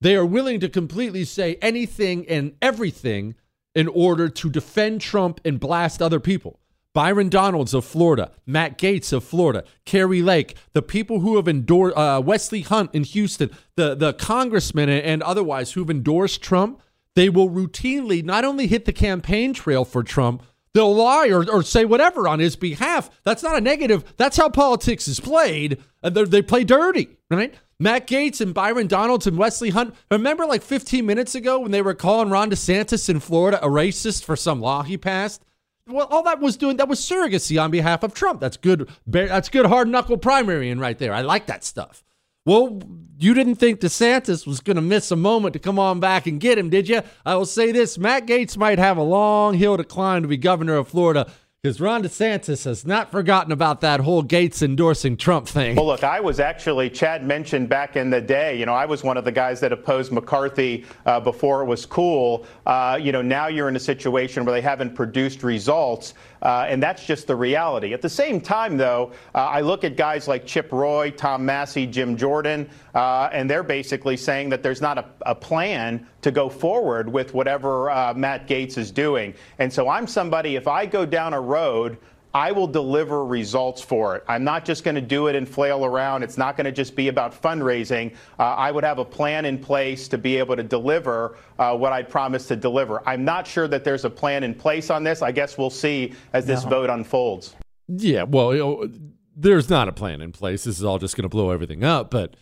[0.01, 3.35] they are willing to completely say anything and everything
[3.75, 6.61] in order to defend Trump and blast other people.
[6.95, 11.95] Byron Donalds of Florida, Matt Gaetz of Florida, Kari Lake, the people who have endorsed
[11.95, 16.81] uh, Wesley Hunt in Houston, the the congressmen and otherwise who've endorsed Trump,
[17.15, 20.43] they will routinely not only hit the campaign trail for Trump,
[20.73, 23.11] they'll lie or, or say whatever on his behalf.
[23.25, 24.15] That's not a negative.
[24.17, 25.83] That's how politics is played.
[26.03, 27.55] They play dirty, right?
[27.79, 29.95] Matt Gaetz and Byron Donalds and Wesley Hunt.
[30.11, 34.25] Remember, like 15 minutes ago, when they were calling Ron DeSantis in Florida a racist
[34.25, 35.45] for some law he passed?
[35.87, 38.41] Well, all that was doing that was surrogacy on behalf of Trump.
[38.41, 38.89] That's good.
[39.07, 41.13] That's good hard knuckle primary in right there.
[41.13, 42.03] I like that stuff.
[42.47, 42.81] Well,
[43.19, 46.41] you didn't think DeSantis was going to miss a moment to come on back and
[46.41, 47.03] get him, did you?
[47.25, 50.37] I will say this Matt Gaetz might have a long hill to climb to be
[50.37, 51.31] governor of Florida
[51.67, 55.75] because Ron DeSantis has not forgotten about that whole Gaetz endorsing Trump thing.
[55.75, 59.03] Well, look, I was actually, Chad mentioned back in the day, you know, I was
[59.03, 62.47] one of the guys that opposed McCarthy uh, before it was cool.
[62.67, 66.15] Uh, you know, now you're in a situation where they haven't produced results.
[66.47, 67.93] Uh, and that's just the reality.
[67.93, 71.89] At the same time, though, uh, I look at guys like Chip Roy, Tom Massie,
[71.89, 76.49] Jim Jordan, uh, and they're basically saying that there's not a, a plan to go
[76.49, 79.35] forward with whatever uh, Matt Gaetz is doing.
[79.59, 81.99] And so I'm somebody, if I go down a road,
[82.37, 84.23] I will deliver results for it.
[84.29, 86.23] I'm not just going to do it and flail around.
[86.23, 88.15] It's not going to just be about fundraising.
[88.39, 91.95] Uh, I would have a plan in place to be able to deliver uh, what
[91.95, 93.03] I promised to deliver.
[93.09, 95.23] I'm not sure that there's a plan in place on this.
[95.23, 96.69] I guess we'll see as this no.
[96.69, 97.57] vote unfolds.
[97.89, 98.91] Yeah, well, you know,
[99.35, 100.65] there's not a plan in place.
[100.65, 102.11] This is all just going to blow everything up.
[102.11, 102.37] But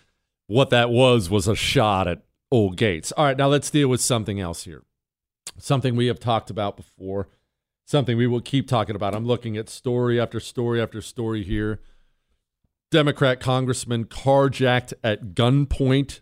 [0.49, 3.13] what that was was a shot at old Gaetz.
[3.17, 4.83] All right, now let's deal with something else here.
[5.57, 7.29] Something we have talked about before
[7.85, 9.14] something we will keep talking about.
[9.14, 11.80] I'm looking at story after story after story here.
[12.91, 16.20] Democrat congressman carjacked at gunpoint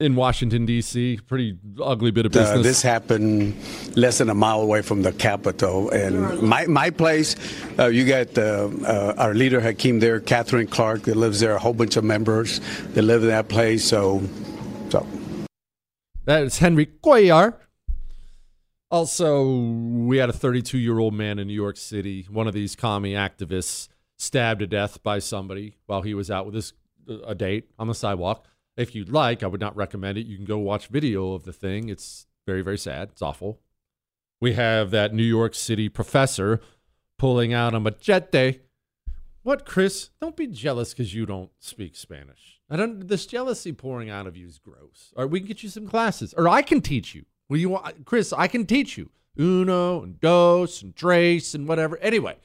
[0.00, 1.20] in Washington D.C.
[1.26, 2.58] Pretty ugly bit of business.
[2.58, 3.54] Uh, this happened
[3.96, 7.36] less than a mile away from the Capitol, and my my place.
[7.78, 11.54] Uh, you got uh, uh our leader Hakeem there, Katherine Clark, that lives there.
[11.54, 12.60] A whole bunch of members
[12.94, 13.84] that live in that place.
[13.84, 14.22] So,
[14.88, 15.06] so
[16.24, 17.54] that is Henry Cuellar,
[18.90, 22.74] also, we had a 32 year old man in New York City, one of these
[22.74, 26.72] commie activists, stabbed to death by somebody while he was out with his
[27.08, 28.46] uh, a date on the sidewalk.
[28.76, 30.26] If you'd like, I would not recommend it.
[30.26, 31.88] You can go watch video of the thing.
[31.88, 33.10] It's very, very sad.
[33.12, 33.60] It's awful.
[34.40, 36.60] We have that New York City professor
[37.18, 38.60] pulling out a machete.
[39.42, 40.10] What, Chris?
[40.20, 42.60] Don't be jealous because you don't speak Spanish.
[42.68, 43.06] I don't.
[43.06, 45.12] This jealousy pouring out of you is gross.
[45.16, 47.24] Or we can get you some classes, or I can teach you.
[47.50, 48.32] Well, you want Chris?
[48.32, 51.98] I can teach you uno and dos and tres and whatever.
[51.98, 52.36] Anyway,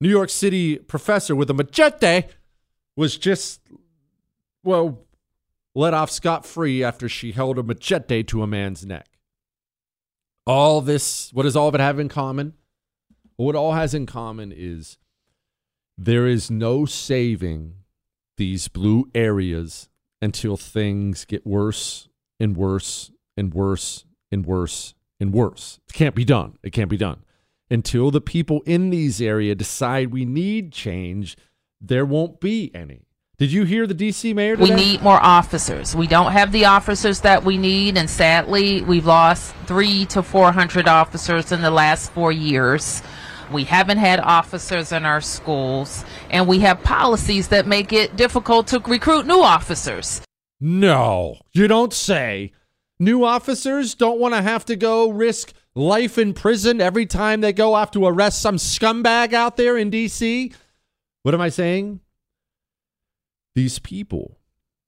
[0.00, 2.22] New York City professor with a machete
[2.96, 3.60] was just
[4.64, 5.04] well
[5.74, 9.08] let off scot free after she held a machete to a man's neck.
[10.46, 12.54] All this, what does all of it have in common?
[13.36, 14.96] Well, what all has in common is
[15.98, 17.74] there is no saving
[18.38, 19.90] these blue areas
[20.22, 22.08] until things get worse
[22.40, 25.80] and worse and worse and worse and worse.
[25.88, 26.58] It can't be done.
[26.62, 27.24] It can't be done.
[27.70, 31.36] Until the people in these areas decide we need change,
[31.80, 33.06] there won't be any.
[33.36, 34.74] Did you hear the DC mayor today?
[34.74, 35.96] We need more officers.
[35.96, 40.86] We don't have the officers that we need, and sadly, we've lost three to 400
[40.86, 43.02] officers in the last four years.
[43.50, 48.68] We haven't had officers in our schools, and we have policies that make it difficult
[48.68, 50.20] to recruit new officers.
[50.60, 52.52] No, you don't say.
[52.98, 57.52] New officers don't want to have to go risk life in prison every time they
[57.52, 60.54] go off to arrest some scumbag out there in DC.
[61.22, 62.00] What am I saying?
[63.54, 64.38] These people,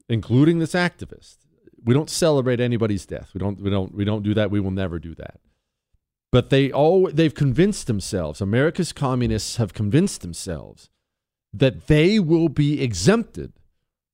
[0.09, 1.39] including this activist,
[1.85, 3.31] we don't celebrate anybody's death.
[3.33, 4.51] We don't we don't we don't do that.
[4.51, 5.41] We will never do that.
[6.33, 10.91] But they all they've convinced themselves, America's communists have convinced themselves
[11.53, 13.53] that they will be exempted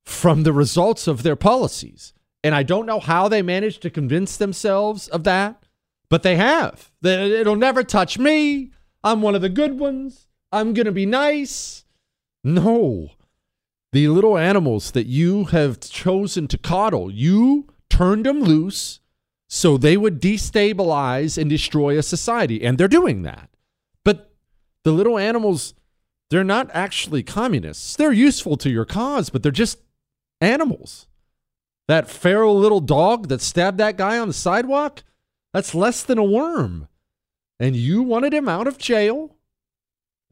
[0.05, 2.13] from the results of their policies.
[2.45, 5.63] And I don't know how they managed to convince themselves of that,
[6.09, 6.91] but they have.
[7.03, 8.73] It'll never touch me.
[9.05, 10.27] I'm one of the good ones.
[10.51, 11.85] I'm going to be nice.
[12.43, 13.11] No.
[13.93, 19.01] The little animals that you have chosen to coddle, you turned them loose
[19.49, 22.65] so they would destabilize and destroy a society.
[22.65, 23.51] And they're doing that.
[24.05, 24.33] But
[24.83, 25.75] the little animals
[26.33, 27.95] they're not actually communists.
[27.95, 29.81] They're useful to your cause, but they're just
[30.41, 31.07] animals.
[31.89, 35.03] That feral little dog that stabbed that guy on the sidewalk,
[35.53, 36.89] that's less than a worm.
[37.59, 39.37] And you wanted him out of jail,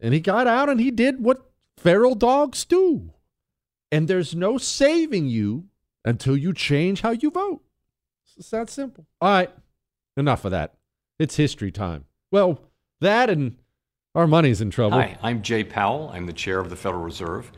[0.01, 3.13] and he got out and he did what feral dogs do.
[3.93, 5.67] And there's no saving you
[6.05, 7.63] until you change how you vote.
[8.37, 9.07] It's that simple.
[9.21, 9.51] All right,
[10.17, 10.75] enough of that.
[11.19, 12.05] It's history time.
[12.31, 12.61] Well,
[13.01, 13.57] that and
[14.15, 14.99] our money's in trouble.
[14.99, 16.11] Hi, I'm Jay Powell.
[16.15, 17.53] I'm the chair of the Federal Reserve.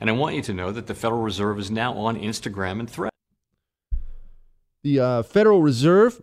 [0.00, 2.90] And I want you to know that the Federal Reserve is now on Instagram and
[2.90, 3.15] Threads.
[4.86, 6.22] The uh, Federal Reserve,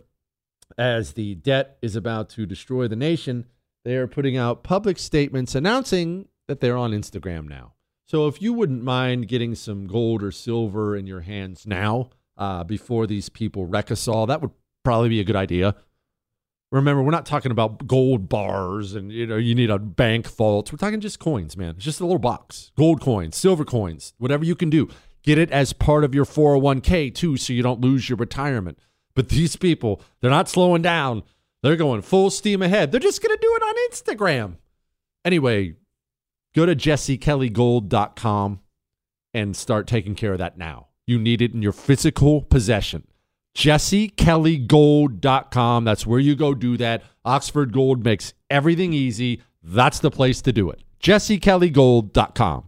[0.78, 3.46] as the debt is about to destroy the nation,
[3.84, 7.74] they are putting out public statements announcing that they're on Instagram now.
[8.06, 12.64] So if you wouldn't mind getting some gold or silver in your hands now, uh,
[12.64, 14.52] before these people wreck us all, that would
[14.86, 15.76] probably be a good idea.
[16.72, 20.72] Remember, we're not talking about gold bars and you know you need a bank vault.
[20.72, 21.72] We're talking just coins, man.
[21.76, 22.72] It's just a little box.
[22.78, 24.88] Gold coins, silver coins, whatever you can do.
[25.24, 28.78] Get it as part of your 401k too, so you don't lose your retirement.
[29.16, 31.24] But these people, they're not slowing down.
[31.62, 32.92] They're going full steam ahead.
[32.92, 34.58] They're just gonna do it on Instagram.
[35.24, 35.76] Anyway,
[36.54, 38.60] go to jessekellygold.com
[39.34, 40.88] and start taking care of that now.
[41.08, 43.08] You need it in your physical possession.
[43.56, 45.86] jessekellygold.com.
[45.86, 47.04] That's where you go do that.
[47.24, 49.42] Oxford Gold makes everything easy.
[49.62, 50.84] That's the place to do it.
[51.02, 52.68] jessekellygold.com.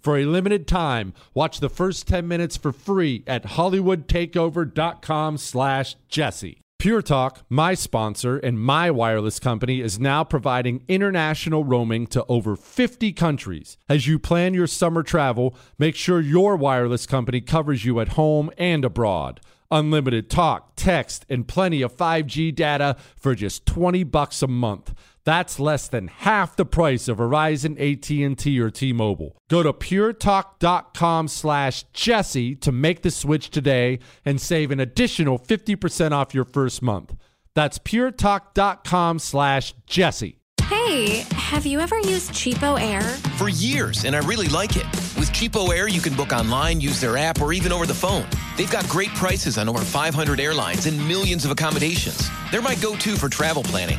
[0.00, 6.60] For a limited time, watch the first 10 minutes for free at hollywoodtakeover.com slash Jesse.
[6.78, 12.54] Pure Talk, my sponsor and my wireless company, is now providing international roaming to over
[12.54, 13.76] 50 countries.
[13.88, 18.52] As you plan your summer travel, make sure your wireless company covers you at home
[18.56, 19.40] and abroad.
[19.72, 24.94] Unlimited talk, text, and plenty of 5G data for just 20 bucks a month.
[25.28, 29.36] That's less than half the price of Verizon, AT&T, or T-Mobile.
[29.50, 36.12] Go to puretalk.com slash Jesse to make the switch today and save an additional 50%
[36.12, 37.14] off your first month.
[37.54, 40.38] That's puretalk.com slash Jesse.
[40.62, 43.02] Hey, have you ever used Cheapo Air?
[43.36, 44.86] For years, and I really like it.
[45.18, 48.24] With Cheapo Air, you can book online, use their app, or even over the phone.
[48.56, 52.30] They've got great prices on over 500 airlines and millions of accommodations.
[52.50, 53.98] They're my go to for travel planning.